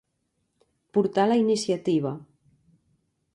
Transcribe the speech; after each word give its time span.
Portar 0.97 1.25
la 1.27 1.37
iniciativa. 1.41 2.15